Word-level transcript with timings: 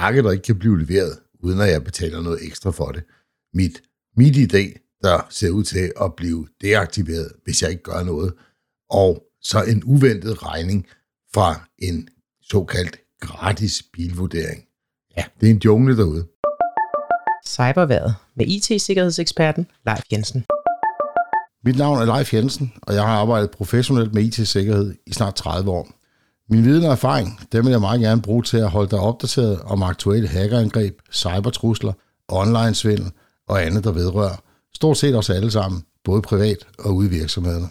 pakke, 0.00 0.22
der 0.22 0.30
ikke 0.30 0.42
kan 0.42 0.58
blive 0.58 0.80
leveret, 0.80 1.18
uden 1.40 1.60
at 1.60 1.70
jeg 1.70 1.84
betaler 1.84 2.20
noget 2.20 2.46
ekstra 2.46 2.70
for 2.70 2.88
det. 2.92 3.02
Mit 3.54 3.82
mit 4.16 4.36
idé, 4.36 4.64
der 5.02 5.26
ser 5.30 5.50
ud 5.50 5.64
til 5.64 5.92
at 6.00 6.14
blive 6.14 6.46
deaktiveret, 6.62 7.32
hvis 7.44 7.62
jeg 7.62 7.70
ikke 7.70 7.82
gør 7.82 8.02
noget. 8.02 8.32
Og 8.90 9.22
så 9.42 9.62
en 9.62 9.82
uventet 9.84 10.42
regning 10.46 10.86
fra 11.34 11.68
en 11.78 12.08
såkaldt 12.42 12.96
gratis 13.20 13.82
bilvurdering. 13.92 14.64
Ja, 15.16 15.24
det 15.40 15.46
er 15.46 15.54
en 15.54 15.60
jungle 15.64 15.96
derude. 15.96 16.26
Cyberværet 17.46 18.14
med 18.36 18.46
IT-sikkerhedseksperten 18.46 19.66
Leif 19.86 20.02
Jensen. 20.12 20.44
Mit 21.64 21.76
navn 21.76 21.98
er 21.98 22.16
Leif 22.16 22.34
Jensen, 22.34 22.72
og 22.82 22.94
jeg 22.94 23.02
har 23.02 23.16
arbejdet 23.16 23.50
professionelt 23.50 24.14
med 24.14 24.22
IT-sikkerhed 24.22 24.94
i 25.06 25.12
snart 25.12 25.34
30 25.34 25.70
år. 25.70 25.97
Min 26.50 26.64
viden 26.64 26.84
og 26.84 26.92
erfaring, 26.92 27.40
dem 27.52 27.64
vil 27.64 27.70
jeg 27.70 27.80
meget 27.80 28.00
gerne 28.00 28.22
bruge 28.22 28.42
til 28.42 28.56
at 28.56 28.70
holde 28.70 28.90
dig 28.90 28.98
opdateret 28.98 29.60
om 29.60 29.82
aktuelle 29.82 30.28
hackerangreb, 30.28 30.98
cybertrusler, 31.12 31.92
online-svindel 32.28 33.10
og 33.48 33.66
andet, 33.66 33.84
der 33.84 33.92
vedrører 33.92 34.42
stort 34.74 34.98
set 34.98 35.16
os 35.16 35.30
alle 35.30 35.50
sammen, 35.50 35.82
både 36.04 36.22
privat 36.22 36.56
og 36.78 36.94
ude 36.94 37.06
i 37.06 37.10
virksomhederne. 37.10 37.68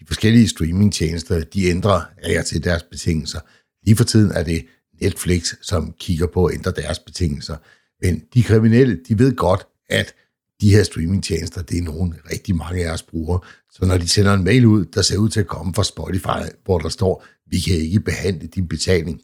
De 0.00 0.06
forskellige 0.06 0.48
streamingtjenester, 0.48 1.44
de 1.44 1.66
ændrer 1.66 2.00
af 2.22 2.44
til 2.44 2.64
deres 2.64 2.82
betingelser. 2.82 3.40
Lige 3.86 3.96
for 3.96 4.04
tiden 4.04 4.32
er 4.32 4.42
det 4.42 4.66
Netflix, 5.02 5.54
som 5.62 5.94
kigger 6.00 6.26
på 6.26 6.44
at 6.44 6.54
ændre 6.54 6.70
deres 6.70 6.98
betingelser. 6.98 7.56
Men 8.02 8.22
de 8.34 8.42
kriminelle, 8.42 9.00
de 9.08 9.18
ved 9.18 9.36
godt, 9.36 9.66
at 9.90 10.14
de 10.60 10.70
her 10.70 10.82
streamingtjenester, 10.82 11.62
det 11.62 11.78
er 11.78 11.82
nogen 11.82 12.14
rigtig 12.32 12.56
mange 12.56 12.86
af 12.86 12.92
os 12.92 13.02
bruger. 13.02 13.38
Så 13.70 13.84
når 13.86 13.98
de 13.98 14.08
sender 14.08 14.34
en 14.34 14.44
mail 14.44 14.66
ud, 14.66 14.84
der 14.84 15.02
ser 15.02 15.18
ud 15.18 15.28
til 15.28 15.40
at 15.40 15.46
komme 15.46 15.74
fra 15.74 15.84
Spotify, 15.84 16.54
hvor 16.64 16.78
der 16.78 16.88
står, 16.88 17.24
vi 17.50 17.60
kan 17.60 17.74
ikke 17.74 18.00
behandle 18.00 18.46
din 18.46 18.68
betaling, 18.68 19.20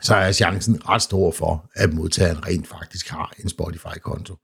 så 0.00 0.14
er 0.14 0.32
chancen 0.32 0.88
ret 0.88 1.02
stor 1.02 1.32
for, 1.32 1.70
at 1.74 1.94
modtageren 1.94 2.46
rent 2.46 2.68
faktisk 2.68 3.08
har 3.08 3.32
en 3.38 3.48
Spotify-konto. 3.48 4.36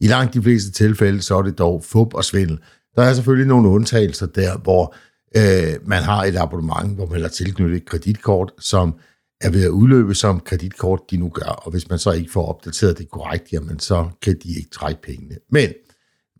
I 0.00 0.06
langt 0.06 0.34
de 0.34 0.42
fleste 0.42 0.72
tilfælde, 0.72 1.22
så 1.22 1.36
er 1.36 1.42
det 1.42 1.58
dog 1.58 1.84
fup 1.84 2.14
og 2.14 2.24
svindel. 2.24 2.58
Der 2.96 3.02
er 3.02 3.14
selvfølgelig 3.14 3.46
nogle 3.46 3.68
undtagelser 3.68 4.26
der, 4.26 4.58
hvor 4.58 4.94
øh, 5.36 5.88
man 5.88 6.02
har 6.02 6.24
et 6.24 6.36
abonnement, 6.36 6.94
hvor 6.94 7.06
man 7.06 7.20
har 7.20 7.28
tilknyttet 7.28 7.76
et 7.76 7.84
kreditkort, 7.84 8.52
som 8.58 8.94
er 9.40 9.50
ved 9.50 9.64
at 9.64 9.68
udløbe, 9.68 10.14
som 10.14 10.40
kreditkort 10.40 11.00
de 11.10 11.16
nu 11.16 11.28
gør. 11.28 11.50
Og 11.50 11.70
hvis 11.70 11.88
man 11.88 11.98
så 11.98 12.12
ikke 12.12 12.32
får 12.32 12.46
opdateret 12.46 12.98
det 12.98 13.10
korrekt, 13.10 13.52
jamen 13.52 13.78
så 13.78 14.08
kan 14.22 14.38
de 14.42 14.48
ikke 14.48 14.70
trække 14.70 15.02
pengene. 15.02 15.36
Men 15.50 15.72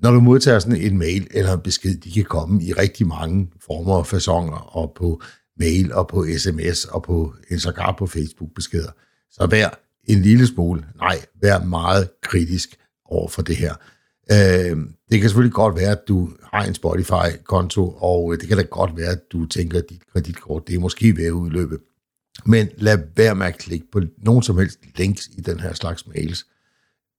når 0.03 0.11
du 0.11 0.21
modtager 0.21 0.59
sådan 0.59 0.81
en 0.81 0.99
mail 0.99 1.27
eller 1.31 1.53
en 1.53 1.61
besked, 1.61 1.97
de 1.97 2.13
kan 2.13 2.25
komme 2.25 2.63
i 2.63 2.73
rigtig 2.73 3.07
mange 3.07 3.49
former 3.67 3.95
og 3.95 4.07
fasonger, 4.07 4.77
og 4.77 4.93
på 4.97 5.23
mail 5.59 5.93
og 5.93 6.09
på 6.09 6.27
sms 6.39 6.85
og 6.85 7.03
på 7.03 7.35
Instagram 7.51 7.95
på 7.99 8.07
Facebook 8.07 8.51
beskeder. 8.55 8.91
Så 9.31 9.47
vær 9.47 9.69
en 10.05 10.23
lille 10.23 10.47
smule, 10.47 10.85
nej, 10.97 11.25
vær 11.43 11.65
meget 11.65 12.09
kritisk 12.23 12.77
over 13.05 13.29
for 13.29 13.43
det 13.43 13.57
her. 13.57 13.75
Øh, 14.33 14.77
det 15.11 15.21
kan 15.21 15.29
selvfølgelig 15.29 15.53
godt 15.53 15.77
være, 15.77 15.91
at 15.91 16.09
du 16.09 16.31
har 16.53 16.65
en 16.65 16.75
Spotify-konto, 16.75 17.91
og 17.91 18.33
øh, 18.33 18.41
det 18.41 18.49
kan 18.49 18.57
da 18.57 18.63
godt 18.63 18.97
være, 18.97 19.11
at 19.11 19.33
du 19.33 19.47
tænker, 19.47 19.79
at 19.79 19.91
dit 19.91 20.03
kreditkort 20.13 20.69
det 20.69 20.75
er 20.75 20.79
måske 20.79 21.17
ved 21.17 21.25
at 21.25 21.31
udløbe. 21.31 21.79
Men 22.47 22.69
lad 22.79 22.99
være 23.17 23.35
med 23.35 23.47
at 23.47 23.59
klikke 23.59 23.87
på 23.93 24.01
nogen 24.19 24.43
som 24.43 24.59
helst 24.59 24.79
links 24.97 25.29
i 25.39 25.41
den 25.41 25.61
her 25.61 25.73
slags 25.73 26.07
mails. 26.07 26.47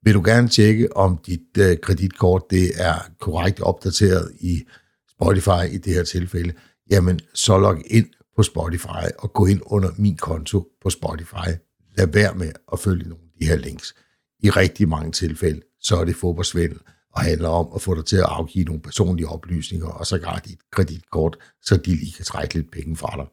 Vil 0.04 0.14
du 0.14 0.22
gerne 0.26 0.48
tjekke, 0.48 0.98
om 0.98 1.18
dit 1.26 1.58
øh, 1.60 1.78
kreditkort 1.78 2.44
det 2.50 2.72
er 2.76 3.10
korrekt 3.20 3.60
opdateret 3.62 4.32
i 4.40 4.64
Spotify 5.10 5.74
i 5.74 5.78
det 5.78 5.94
her 5.94 6.04
tilfælde, 6.04 6.54
jamen 6.90 7.20
så 7.34 7.58
log 7.58 7.82
ind 7.86 8.08
på 8.38 8.44
Spotify 8.44 9.06
og 9.20 9.34
gå 9.34 9.46
ind 9.46 9.62
under 9.66 9.92
min 9.98 10.18
konto 10.18 10.68
på 10.82 10.90
Spotify. 10.90 11.50
Lad 11.98 12.08
være 12.08 12.36
med 12.36 12.52
at 12.74 12.80
følge 12.80 13.10
nogle 13.10 13.24
af 13.24 13.40
de 13.40 13.46
her 13.46 13.56
links. 13.56 13.96
I 14.40 14.50
rigtig 14.50 14.90
mange 14.90 15.12
tilfælde, 15.12 15.62
så 15.80 15.96
er 15.98 16.06
det 16.06 16.16
fodboldsvindel 16.16 16.80
og 17.16 17.22
handler 17.22 17.50
om 17.50 17.68
at 17.76 17.82
få 17.82 17.96
dig 17.96 18.06
til 18.06 18.18
at 18.18 18.26
afgive 18.28 18.66
nogle 18.66 18.82
personlige 18.82 19.28
oplysninger, 19.28 19.88
og 19.88 20.06
så 20.06 20.18
gør 20.18 20.42
dit 20.46 20.60
kreditkort, 20.72 21.38
så 21.62 21.78
de 21.78 21.96
lige 21.96 22.14
kan 22.14 22.26
trække 22.26 22.54
lidt 22.54 22.72
penge 22.72 22.96
fra 22.96 23.14
dig. 23.18 23.26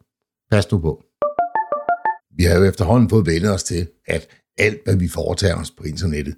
Pas 0.50 0.70
nu 0.72 0.78
på. 0.78 1.02
Vi 2.36 2.44
har 2.44 2.58
jo 2.58 2.64
efterhånden 2.64 3.10
fået 3.10 3.26
vendt 3.26 3.46
os 3.46 3.62
til, 3.62 3.88
at 4.06 4.28
alt, 4.58 4.84
hvad 4.84 4.96
vi 4.96 5.08
foretager 5.08 5.56
os 5.56 5.70
på 5.70 5.84
internettet, 5.84 6.34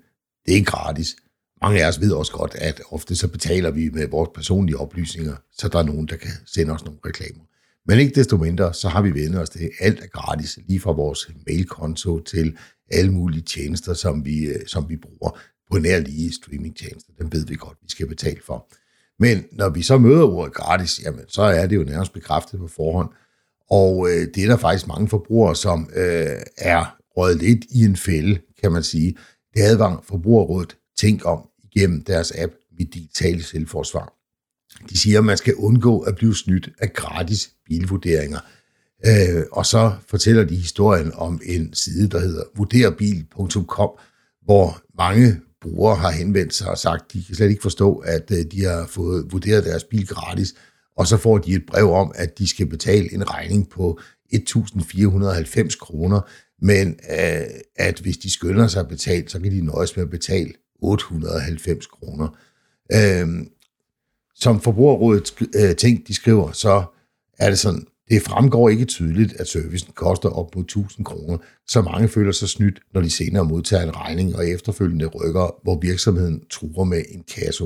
det 0.47 0.59
er 0.59 0.65
gratis. 0.65 1.17
Mange 1.63 1.85
af 1.85 1.89
os 1.89 2.01
ved 2.01 2.13
også 2.13 2.33
godt, 2.33 2.55
at 2.55 2.83
ofte 2.91 3.17
så 3.17 3.29
betaler 3.29 3.71
vi 3.71 3.91
med 3.91 4.09
vores 4.09 4.31
personlige 4.35 4.79
oplysninger, 4.79 5.37
så 5.53 5.69
der 5.69 5.79
er 5.79 5.83
nogen, 5.83 6.09
der 6.09 6.17
kan 6.17 6.31
sende 6.47 6.73
os 6.73 6.85
nogle 6.85 7.01
reklamer. 7.07 7.45
Men 7.87 7.99
ikke 7.99 8.15
desto 8.15 8.37
mindre, 8.37 8.75
så 8.75 8.89
har 8.89 9.03
vi 9.03 9.15
vendt 9.15 9.37
os 9.37 9.51
til, 9.51 9.71
alt 9.81 10.01
er 10.01 10.07
gratis, 10.07 10.59
lige 10.67 10.81
fra 10.81 10.93
vores 10.93 11.31
mailkonto 11.47 12.21
til 12.21 12.57
alle 12.91 13.13
mulige 13.13 13.43
tjenester, 13.43 13.95
som 13.95 14.25
vi, 14.25 14.45
øh, 14.45 14.67
som 14.67 14.89
vi 14.89 14.97
bruger 14.97 15.39
på 15.71 15.79
nær 15.79 15.99
lige 15.99 16.33
streamingtjenester. 16.33 17.13
Dem 17.19 17.33
ved 17.33 17.47
vi 17.47 17.55
godt, 17.55 17.79
vi 17.83 17.89
skal 17.89 18.07
betale 18.07 18.41
for. 18.47 18.69
Men 19.19 19.45
når 19.53 19.69
vi 19.69 19.83
så 19.83 19.99
møder 19.99 20.25
ordet 20.25 20.55
gratis, 20.55 21.01
jamen, 21.05 21.25
så 21.29 21.43
er 21.43 21.67
det 21.67 21.77
jo 21.77 21.83
nærmest 21.83 22.13
bekræftet 22.13 22.61
på 22.61 22.69
forhånd. 22.69 23.09
Og 23.71 24.09
øh, 24.11 24.27
det 24.35 24.45
er 24.45 24.49
der 24.49 24.57
faktisk 24.57 24.87
mange 24.87 25.09
forbrugere, 25.09 25.57
som 25.57 25.91
øh, 25.97 26.37
er 26.59 26.97
røget 27.17 27.39
lidt 27.39 27.65
i 27.71 27.85
en 27.85 27.97
fælde, 27.97 28.41
kan 28.63 28.73
man 28.73 28.83
sige. 28.83 29.17
Det 29.55 29.63
advarer 29.63 30.05
Forbrugerrådet 30.09 30.77
tænk 30.99 31.25
om 31.25 31.49
igennem 31.65 32.05
deres 32.05 32.33
app 32.39 32.53
Mit 32.79 32.95
Digitale 32.95 33.43
Selvforsvar. 33.43 34.16
De 34.91 34.99
siger, 34.99 35.19
at 35.19 35.25
man 35.25 35.37
skal 35.37 35.55
undgå 35.55 36.01
at 36.01 36.17
blive 36.17 36.37
snydt 36.37 36.71
af 36.79 36.93
gratis 36.93 37.51
bilvurderinger. 37.67 38.39
Øh, 39.07 39.43
og 39.53 39.67
så 39.67 39.93
fortæller 40.09 40.45
de 40.45 40.57
historien 40.57 41.13
om 41.15 41.41
en 41.45 41.75
side, 41.75 42.09
der 42.09 42.19
hedder 42.19 42.43
vurderbil.com, 42.57 43.91
hvor 44.45 44.83
mange 44.99 45.41
brugere 45.61 45.97
har 45.97 46.11
henvendt 46.11 46.55
sig 46.55 46.69
og 46.69 46.79
sagt, 46.79 47.13
de 47.13 47.25
kan 47.25 47.35
slet 47.35 47.51
ikke 47.51 47.63
forstå, 47.63 47.97
at 47.97 48.31
øh, 48.31 48.45
de 48.53 48.65
har 48.65 48.87
fået 48.87 49.33
vurderet 49.33 49.65
deres 49.65 49.85
bil 49.85 50.07
gratis, 50.07 50.55
og 50.97 51.07
så 51.07 51.17
får 51.17 51.39
de 51.39 51.55
et 51.55 51.67
brev 51.67 51.93
om, 51.93 52.13
at 52.15 52.39
de 52.39 52.49
skal 52.49 52.67
betale 52.67 53.13
en 53.15 53.31
regning 53.31 53.71
på 53.71 54.01
1.490 54.35 55.79
kroner, 55.79 56.21
men 56.63 56.89
øh, 57.11 57.47
at 57.77 58.01
hvis 58.01 58.17
de 58.17 58.31
skynder 58.31 58.67
sig 58.67 58.81
at 58.81 58.89
betale, 58.89 59.29
så 59.29 59.41
kan 59.41 59.53
de 59.53 59.61
nøjes 59.61 59.97
med 59.97 60.05
at 60.05 60.11
betale 60.11 60.53
890 60.83 61.87
kroner. 61.87 62.29
Øh, 62.93 63.47
som 64.37 64.61
forbrugerrådet 64.61 65.35
øh, 65.55 65.77
ting, 65.77 66.09
de 66.09 66.15
skriver, 66.15 66.53
så 66.53 66.85
er 67.39 67.49
det 67.49 67.59
sådan, 67.59 67.87
det 68.11 68.23
fremgår 68.23 68.69
ikke 68.69 68.85
tydeligt, 68.85 69.33
at 69.33 69.49
servicen 69.49 69.93
koster 69.95 70.29
op 70.29 70.55
mod 70.57 70.65
1000 70.65 71.05
kroner, 71.05 71.39
så 71.69 71.83
mange 71.83 72.09
føler 72.09 72.33
sig 72.33 72.49
snydt, 72.49 72.81
når 72.95 73.01
de 73.01 73.11
senere 73.11 73.45
modtager 73.45 73.83
en 73.83 73.97
regning 73.97 74.37
og 74.37 74.49
efterfølgende 74.49 75.07
rykker, 75.07 75.61
hvor 75.63 75.79
virksomheden 75.81 76.43
truer 76.51 76.85
med 76.85 77.03
en 77.09 77.25
kasse. 77.37 77.65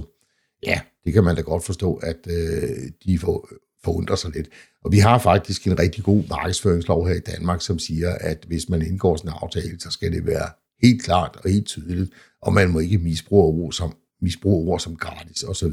Ja, 0.66 0.80
det 1.04 1.12
kan 1.12 1.24
man 1.24 1.36
da 1.36 1.42
godt 1.42 1.64
forstå, 1.64 1.94
at 1.94 2.16
øh, 2.26 2.90
de 3.06 3.18
får, 3.18 3.48
forundrer 3.84 4.16
sig 4.16 4.30
lidt. 4.30 4.48
Og 4.84 4.92
vi 4.92 4.98
har 4.98 5.18
faktisk 5.18 5.66
en 5.66 5.78
rigtig 5.78 6.04
god 6.04 6.22
markedsføringslov 6.28 7.08
her 7.08 7.14
i 7.14 7.20
Danmark, 7.20 7.62
som 7.62 7.78
siger, 7.78 8.14
at 8.20 8.44
hvis 8.46 8.68
man 8.68 8.82
indgår 8.82 9.16
sådan 9.16 9.30
en 9.30 9.36
aftale, 9.42 9.80
så 9.80 9.90
skal 9.90 10.12
det 10.12 10.26
være 10.26 10.48
helt 10.82 11.02
klart 11.02 11.38
og 11.44 11.50
helt 11.50 11.66
tydeligt, 11.66 12.10
og 12.42 12.52
man 12.52 12.70
må 12.70 12.78
ikke 12.78 12.98
misbruge 12.98 13.64
ord 13.64 13.72
som, 13.72 13.92
misbruge 14.22 14.70
ord 14.70 14.80
som 14.80 14.96
gratis 14.96 15.42
osv. 15.42 15.72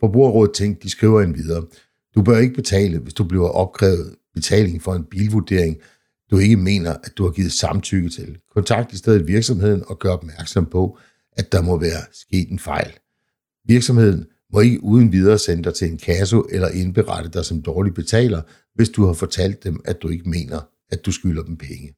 Forbrugerrådet 0.00 0.54
Tænk, 0.54 0.82
de 0.82 0.90
skriver 0.90 1.22
en 1.22 1.34
videre. 1.34 1.64
Du 2.14 2.22
bør 2.22 2.38
ikke 2.38 2.54
betale, 2.54 2.98
hvis 2.98 3.14
du 3.14 3.24
bliver 3.24 3.48
opkrævet 3.48 4.14
betaling 4.34 4.82
for 4.82 4.94
en 4.94 5.04
bilvurdering, 5.04 5.76
du 6.30 6.38
ikke 6.38 6.56
mener, 6.56 6.92
at 7.04 7.12
du 7.16 7.24
har 7.24 7.30
givet 7.30 7.52
samtykke 7.52 8.08
til. 8.08 8.38
Kontakt 8.54 8.92
i 8.92 8.96
stedet 8.96 9.28
virksomheden 9.28 9.82
og 9.86 9.98
gør 9.98 10.10
opmærksom 10.10 10.66
på, 10.66 10.98
at 11.32 11.52
der 11.52 11.62
må 11.62 11.78
være 11.78 12.02
sket 12.12 12.50
en 12.50 12.58
fejl. 12.58 12.92
Virksomheden 13.64 14.26
må 14.52 14.60
ikke 14.60 14.84
uden 14.84 15.12
videre 15.12 15.38
sende 15.38 15.62
dig 15.62 15.74
til 15.74 15.90
en 15.90 15.98
kasse 15.98 16.36
eller 16.50 16.68
indberette 16.68 17.30
dig 17.30 17.44
som 17.44 17.62
dårlig 17.62 17.94
betaler, 17.94 18.42
hvis 18.74 18.88
du 18.88 19.06
har 19.06 19.12
fortalt 19.12 19.64
dem, 19.64 19.80
at 19.84 20.02
du 20.02 20.08
ikke 20.08 20.28
mener, 20.30 20.60
at 20.90 21.06
du 21.06 21.12
skylder 21.12 21.42
dem 21.42 21.56
penge. 21.56 21.94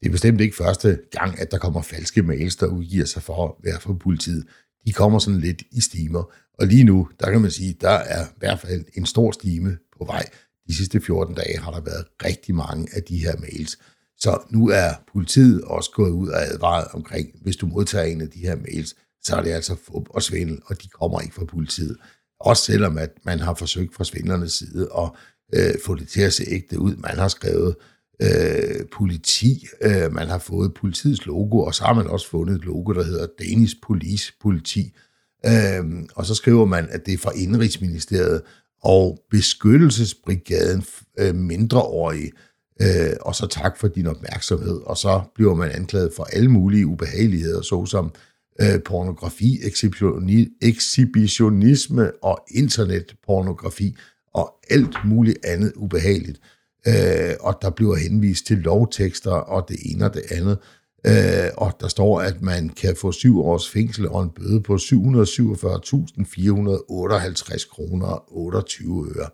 Det 0.00 0.06
er 0.06 0.10
bestemt 0.10 0.40
ikke 0.40 0.56
første 0.56 1.00
gang, 1.10 1.40
at 1.40 1.50
der 1.50 1.58
kommer 1.58 1.82
falske 1.82 2.22
mails, 2.22 2.56
der 2.56 2.66
udgiver 2.66 3.04
sig 3.04 3.22
for 3.22 3.48
at 3.48 3.54
være 3.64 3.80
fra 3.80 3.92
politiet. 3.92 4.44
De 4.86 4.92
kommer 4.92 5.18
sådan 5.18 5.40
lidt 5.40 5.62
i 5.72 5.80
stimer, 5.80 6.32
og 6.58 6.66
lige 6.66 6.84
nu, 6.84 7.08
der 7.20 7.30
kan 7.30 7.40
man 7.40 7.50
sige, 7.50 7.76
der 7.80 7.90
er 7.90 8.24
i 8.24 8.38
hvert 8.38 8.60
fald 8.60 8.84
en 8.94 9.06
stor 9.06 9.32
stime 9.32 9.78
på 9.98 10.04
vej. 10.04 10.28
De 10.68 10.74
sidste 10.74 11.00
14 11.00 11.34
dage 11.34 11.58
har 11.58 11.70
der 11.70 11.80
været 11.80 12.04
rigtig 12.24 12.54
mange 12.54 12.88
af 12.92 13.02
de 13.02 13.18
her 13.18 13.36
mails. 13.36 13.78
Så 14.16 14.38
nu 14.50 14.68
er 14.68 14.90
politiet 15.12 15.62
også 15.62 15.90
gået 15.90 16.10
ud 16.10 16.28
og 16.28 16.42
advaret 16.42 16.88
omkring, 16.92 17.28
hvis 17.42 17.56
du 17.56 17.66
modtager 17.66 18.04
en 18.04 18.20
af 18.20 18.28
de 18.28 18.38
her 18.38 18.56
mails, 18.56 18.94
så 19.22 19.36
er 19.36 19.42
det 19.42 19.50
altså 19.50 19.76
fup 19.84 20.08
og 20.10 20.22
svindel, 20.22 20.58
og 20.66 20.82
de 20.82 20.88
kommer 20.88 21.20
ikke 21.20 21.34
fra 21.34 21.44
politiet. 21.44 21.96
Også 22.40 22.62
selvom 22.62 22.98
at 22.98 23.10
man 23.24 23.38
har 23.40 23.54
forsøgt 23.54 23.94
fra 23.94 24.04
svindlernes 24.04 24.52
side 24.52 24.88
at 24.98 25.10
øh, 25.54 25.74
få 25.84 25.94
det 25.94 26.08
til 26.08 26.20
at 26.20 26.32
se 26.32 26.44
ægte 26.48 26.78
ud. 26.78 26.96
Man 26.96 27.18
har 27.18 27.28
skrevet 27.28 27.76
øh, 28.22 28.86
politi, 28.92 29.66
øh, 29.82 30.12
man 30.12 30.28
har 30.28 30.38
fået 30.38 30.74
politiets 30.74 31.26
logo, 31.26 31.58
og 31.58 31.74
så 31.74 31.84
har 31.84 31.94
man 31.94 32.06
også 32.06 32.28
fundet 32.28 32.54
et 32.54 32.64
logo, 32.64 32.92
der 32.92 33.04
hedder 33.04 33.26
Danish 33.38 33.76
Police 33.82 34.32
Politi. 34.42 34.92
Øh, 35.46 35.84
og 36.14 36.26
så 36.26 36.34
skriver 36.34 36.64
man, 36.64 36.88
at 36.90 37.06
det 37.06 37.14
er 37.14 37.18
fra 37.18 37.32
Indrigsministeriet 37.36 38.42
og 38.82 39.18
Beskyttelsesbrigaden 39.30 40.84
øh, 41.18 41.34
mindreårige 41.34 42.32
Øh, 42.82 43.16
og 43.20 43.34
så 43.34 43.46
tak 43.46 43.76
for 43.76 43.88
din 43.88 44.06
opmærksomhed. 44.06 44.80
Og 44.86 44.96
så 44.96 45.22
bliver 45.34 45.54
man 45.54 45.70
anklaget 45.70 46.12
for 46.16 46.24
alle 46.24 46.50
mulige 46.50 46.86
ubehageligheder, 46.86 47.62
såsom 47.62 48.12
øh, 48.60 48.82
pornografi, 48.84 49.58
ekshibitionisme 50.62 52.10
og 52.24 52.44
internetpornografi 52.54 53.96
og 54.34 54.54
alt 54.70 54.96
muligt 55.04 55.38
andet 55.44 55.72
ubehageligt. 55.76 56.40
Øh, 56.86 57.34
og 57.40 57.58
der 57.62 57.70
bliver 57.70 57.96
henvist 57.96 58.46
til 58.46 58.58
lovtekster 58.58 59.30
og 59.30 59.68
det 59.68 59.76
ene 59.84 60.04
og 60.04 60.14
det 60.14 60.22
andet. 60.30 60.58
Øh, 61.06 61.50
og 61.56 61.72
der 61.80 61.88
står, 61.88 62.20
at 62.20 62.42
man 62.42 62.68
kan 62.68 62.96
få 62.96 63.12
syv 63.12 63.40
års 63.40 63.70
fængsel 63.70 64.08
og 64.08 64.22
en 64.22 64.30
bøde 64.30 64.60
på 64.60 64.74
747.458 64.74 64.80
kroner 67.70 68.06
og 68.06 68.36
28 68.36 69.12
øre, 69.16 69.28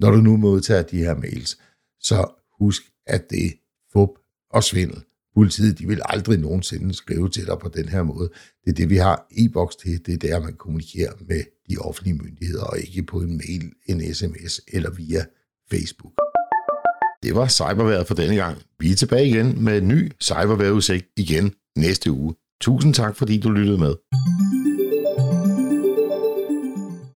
når 0.00 0.10
du 0.10 0.16
nu 0.16 0.36
modtager 0.36 0.82
de 0.82 0.96
her 0.96 1.14
mails. 1.14 1.58
Så 2.00 2.26
husk, 2.60 2.82
at 3.06 3.30
det 3.30 3.46
er 3.46 3.50
fup 3.92 4.10
og 4.50 4.64
svindel. 4.64 5.02
Politiet 5.34 5.78
de 5.78 5.86
vil 5.86 6.00
aldrig 6.04 6.38
nogensinde 6.38 6.94
skrive 6.94 7.28
til 7.28 7.46
dig 7.46 7.58
på 7.58 7.68
den 7.68 7.88
her 7.88 8.02
måde. 8.02 8.30
Det 8.64 8.70
er 8.70 8.74
det, 8.74 8.90
vi 8.90 8.96
har 8.96 9.26
e-boks 9.30 9.76
til. 9.76 10.06
Det 10.06 10.14
er 10.14 10.18
der, 10.18 10.40
man 10.40 10.54
kommunikerer 10.54 11.12
med 11.28 11.42
de 11.70 11.76
offentlige 11.78 12.14
myndigheder, 12.14 12.64
og 12.64 12.78
ikke 12.78 13.02
på 13.02 13.20
en 13.20 13.36
mail, 13.36 13.72
en 13.86 14.14
sms 14.14 14.60
eller 14.68 14.90
via 14.90 15.24
Facebook. 15.70 16.12
Det 17.24 17.34
var 17.34 17.48
cyberværet 17.48 18.06
for 18.06 18.14
denne 18.14 18.36
gang. 18.36 18.58
Vi 18.80 18.90
er 18.90 18.96
tilbage 18.96 19.28
igen 19.28 19.64
med 19.64 19.78
en 19.78 19.88
ny 19.88 20.12
cyberværetudsigt 20.22 21.06
igen 21.16 21.52
næste 21.78 22.10
uge. 22.10 22.34
Tusind 22.60 22.94
tak, 22.94 23.16
fordi 23.16 23.40
du 23.40 23.50
lyttede 23.50 23.78
med. 23.78 23.94